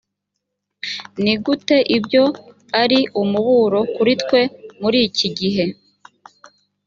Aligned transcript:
ni 1.23 1.33
gute 1.43 1.77
ibyo 1.97 2.23
ari 2.81 2.99
umuburo 3.21 3.79
kuri 3.95 4.13
twe 4.21 4.41
muri 4.81 4.97
iki 5.07 5.27
gihe 5.39 5.65